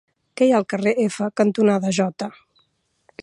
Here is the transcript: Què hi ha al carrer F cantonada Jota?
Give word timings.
Què 0.39 0.45
hi 0.45 0.53
ha 0.53 0.55
al 0.61 0.65
carrer 0.73 0.93
F 1.03 1.27
cantonada 1.41 1.93
Jota? 1.99 2.31